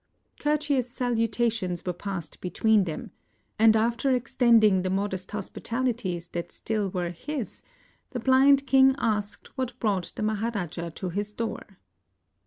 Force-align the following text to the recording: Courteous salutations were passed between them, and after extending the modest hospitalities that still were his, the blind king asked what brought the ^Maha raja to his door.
Courteous 0.39 0.89
salutations 0.89 1.85
were 1.85 1.93
passed 1.93 2.41
between 2.41 2.85
them, 2.85 3.11
and 3.59 3.75
after 3.75 4.09
extending 4.15 4.81
the 4.81 4.89
modest 4.89 5.29
hospitalities 5.29 6.29
that 6.29 6.51
still 6.51 6.89
were 6.89 7.11
his, 7.11 7.61
the 8.09 8.19
blind 8.19 8.65
king 8.65 8.95
asked 8.97 9.55
what 9.59 9.77
brought 9.79 10.11
the 10.15 10.23
^Maha 10.23 10.55
raja 10.55 10.89
to 10.95 11.09
his 11.09 11.31
door. 11.33 11.77